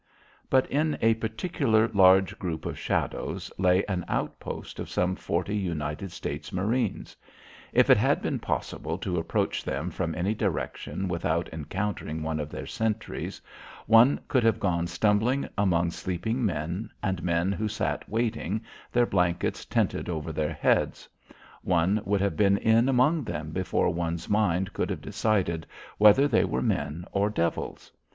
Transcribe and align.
But 0.49 0.65
in 0.71 0.97
a 0.99 1.13
particular 1.13 1.87
large 1.89 2.39
group 2.39 2.65
of 2.65 2.79
shadows 2.79 3.51
lay 3.59 3.85
an 3.85 4.03
outpost 4.07 4.79
of 4.79 4.89
some 4.89 5.15
forty 5.15 5.55
United 5.55 6.11
States 6.11 6.51
marines. 6.51 7.15
If 7.71 7.87
it 7.87 7.97
had 7.97 8.19
been 8.19 8.39
possible 8.39 8.97
to 8.97 9.19
approach 9.19 9.63
them 9.63 9.91
from 9.91 10.15
any 10.15 10.33
direction 10.33 11.07
without 11.07 11.49
encountering 11.53 12.23
one 12.23 12.39
of 12.39 12.49
their 12.49 12.65
sentries, 12.65 13.39
one 13.85 14.19
could 14.27 14.43
have 14.43 14.59
gone 14.59 14.87
stumbling 14.87 15.47
among 15.55 15.91
sleeping 15.91 16.43
men 16.43 16.89
and 17.03 17.21
men 17.21 17.51
who 17.51 17.67
sat 17.67 18.09
waiting, 18.09 18.61
their 18.91 19.05
blankets 19.05 19.65
tented 19.65 20.09
over 20.09 20.31
their 20.31 20.51
heads; 20.53 21.07
one 21.61 22.01
would 22.05 22.21
have 22.21 22.35
been 22.35 22.57
in 22.57 22.89
among 22.89 23.23
them 23.23 23.51
before 23.51 23.91
one's 23.93 24.27
mind 24.27 24.73
could 24.73 24.89
have 24.89 25.01
decided 25.01 25.67
whether 25.99 26.27
they 26.27 26.43
were 26.43 26.63
men 26.63 27.05
or 27.11 27.29
devils. 27.29 27.91